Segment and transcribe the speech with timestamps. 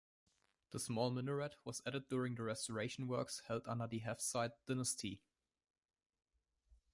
[0.71, 5.21] The small minaret was added during the restoration works held under the Hafsid dynasty.